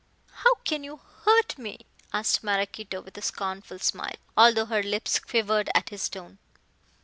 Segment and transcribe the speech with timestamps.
[0.31, 5.69] "How can you hurt me?" asked Maraquito with a scornful smile, although her lips quivered
[5.75, 6.39] at his tone.